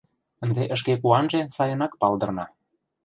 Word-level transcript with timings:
Ынде 0.43 0.63
шке 0.79 0.93
куанже 1.01 1.39
сайынак 1.55 1.93
палдырна. 2.01 2.45